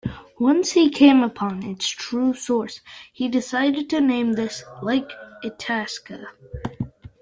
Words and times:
Once 0.39 0.71
he 0.71 0.89
came 0.89 1.21
upon 1.21 1.61
its 1.61 1.87
true 1.87 2.33
source, 2.33 2.81
he 3.13 3.27
decided 3.27 3.87
to 3.87 4.01
name 4.01 4.33
this 4.33 4.63
'Lake 4.81 5.11
Itasca. 5.45 6.25